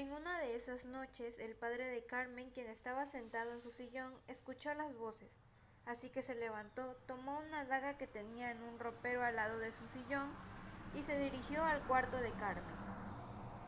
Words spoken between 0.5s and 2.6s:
esas noches el padre de Carmen,